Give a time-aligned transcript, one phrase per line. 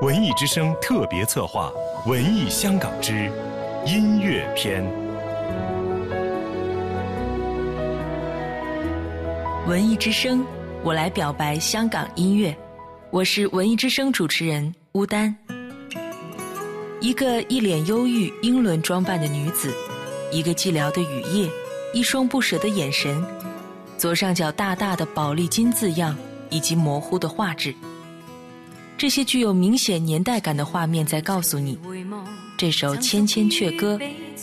[0.00, 1.70] 文艺之声特别策划
[2.08, 3.30] 《文艺香港之
[3.84, 4.82] 音乐篇》。
[9.68, 10.42] 文艺之声，
[10.82, 12.56] 我来表白香港音乐。
[13.10, 15.36] 我是文艺之声主持人乌丹。
[17.02, 19.70] 一个一脸忧郁、英伦装扮的女子，
[20.32, 21.50] 一个寂寥的雨夜，
[21.92, 23.22] 一双不舍的眼神，
[23.98, 26.16] 左上角大大的宝丽金字样，
[26.48, 27.74] 以及模糊的画质。
[29.00, 31.78] 这些具有明显年代感的画面在告诉你，
[32.58, 33.98] 这首《千千阙歌》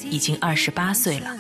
[0.10, 1.38] 已经二十八岁了。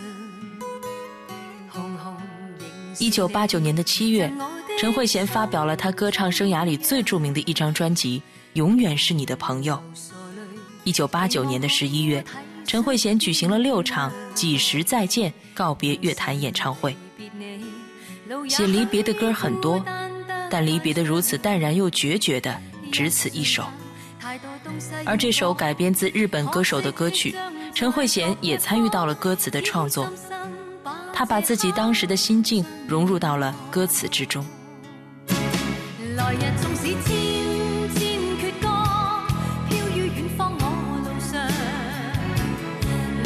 [3.00, 4.32] 一九八九年的七月，
[4.78, 8.20] 陈慧娴发表了她歌唱生涯里最著名的一张专辑
[8.54, 9.82] 《永远是你的朋友》。
[10.84, 12.24] 一九八九年的十一月，
[12.68, 16.96] 陈慧娴举行了六场几时再见告别乐坛演唱会。
[18.48, 19.84] 写离别的歌很多，
[20.52, 22.56] 但离别的如此淡然又决绝的。
[22.92, 23.64] 只此一首，
[25.06, 27.36] 而这首改编自日本歌手的歌曲，
[27.74, 30.10] 陈慧娴也参与到了歌词的创作。
[31.14, 34.46] 她把自己当时的心境融入到了歌词之中。
[36.16, 37.16] 来日纵使千
[37.96, 38.68] 千阙歌，
[39.70, 40.62] 飘于远方我
[41.04, 41.40] 路上。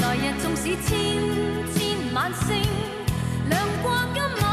[0.01, 0.89] 来日纵使千
[1.73, 1.79] 千
[2.13, 2.49] 晚星，
[3.49, 4.50] 亮过今晚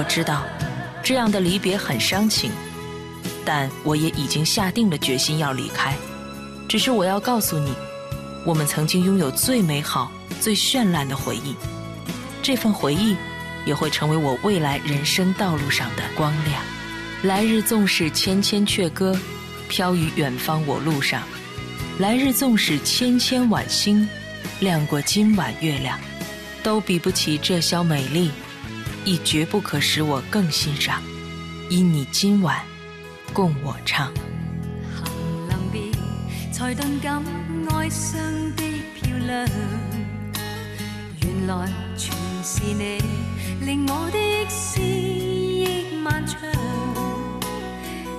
[0.00, 0.46] 我知道，
[1.02, 2.50] 这样的离别很伤情，
[3.44, 5.94] 但我也已经下定了决心要离开。
[6.66, 7.74] 只是我要告诉你，
[8.46, 11.54] 我们曾经拥有最美好、最绚烂的回忆，
[12.42, 13.14] 这份回忆
[13.66, 16.62] 也会成为我未来人生道路上的光亮。
[17.22, 19.14] 来日纵使千千阙歌，
[19.68, 21.24] 飘于远方我路上。
[21.98, 24.08] 来日纵使千千晚星，
[24.60, 26.00] 亮过今晚月亮，
[26.62, 28.30] 都比不起这宵美丽，
[29.04, 31.02] 亦绝不可使我更欣赏。
[31.68, 32.60] 因你今晚
[33.32, 34.12] 共我唱。
[35.48, 35.80] 行别，
[36.52, 37.22] 才顿感
[37.70, 38.20] 哀伤
[38.56, 38.62] 的
[38.94, 39.48] 漂亮。
[41.22, 42.12] 原来全
[42.42, 42.98] 是你，
[43.64, 44.18] 令我的
[44.48, 46.40] 思忆漫长。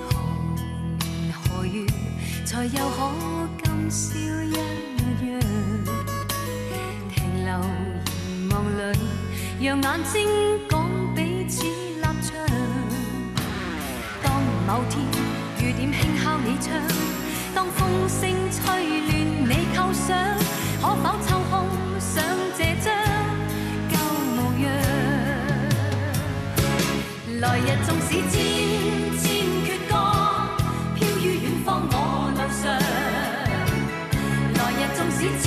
[0.08, 0.10] 何
[1.20, 1.86] 年何月，
[2.44, 3.12] 才又可？
[3.64, 5.40] 今宵一样，
[7.14, 7.50] 停留
[8.26, 8.98] 凝望里，
[9.60, 10.16] 让眼睛
[15.72, 16.78] 雨点轻敲你窗，
[17.54, 18.60] 当风声吹
[19.06, 19.10] 乱
[19.48, 20.16] 你构想，
[20.82, 21.66] 可否抽空
[21.98, 22.22] 想
[22.56, 22.92] 这张
[23.88, 23.96] 旧
[24.36, 24.64] 模样？
[27.40, 28.32] 来日纵使千
[29.18, 29.24] 千
[29.64, 29.92] 阙歌，
[30.94, 31.94] 飘于远方我
[32.36, 32.62] 路上。
[34.54, 35.46] 来日纵使千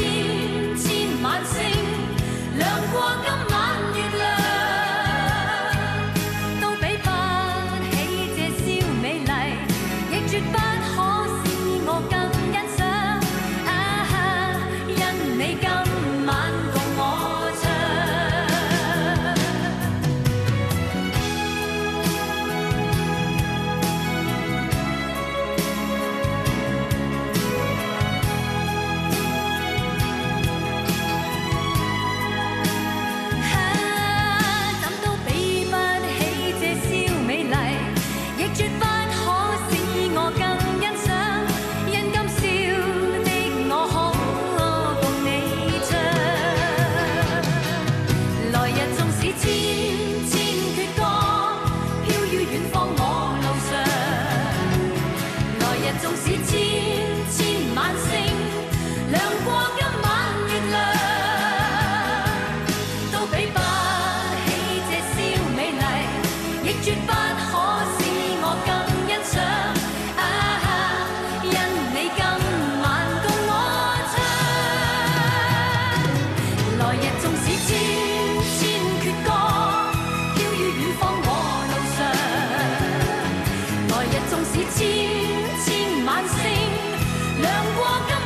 [67.16, 67.54] 不可
[67.96, 68.00] 使
[68.42, 68.70] 我更
[69.08, 69.34] 欣赏，
[70.20, 70.22] 啊！
[71.44, 71.48] 因
[71.94, 72.20] 你今
[72.82, 72.84] 晚
[73.24, 73.52] 共我
[74.12, 74.16] 唱，
[76.80, 77.70] 来日纵使千
[78.58, 78.58] 千
[79.02, 79.30] 阙歌，
[80.36, 81.28] 飘于远方我
[81.70, 81.98] 路上。
[83.90, 84.78] 来日纵使千
[85.64, 85.66] 千
[86.06, 86.36] 晚星，
[87.42, 87.44] 亮
[87.76, 88.25] 过今。